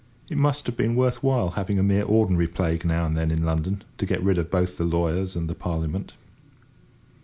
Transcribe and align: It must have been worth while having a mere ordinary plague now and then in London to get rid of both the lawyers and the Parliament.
It 0.31 0.37
must 0.39 0.65
have 0.65 0.75
been 0.75 0.95
worth 0.95 1.21
while 1.21 1.51
having 1.51 1.77
a 1.77 1.83
mere 1.83 2.03
ordinary 2.05 2.47
plague 2.47 2.83
now 2.83 3.05
and 3.05 3.15
then 3.15 3.29
in 3.29 3.43
London 3.45 3.83
to 3.99 4.07
get 4.07 4.23
rid 4.23 4.39
of 4.39 4.49
both 4.49 4.79
the 4.79 4.83
lawyers 4.83 5.35
and 5.35 5.47
the 5.47 5.53
Parliament. 5.53 6.13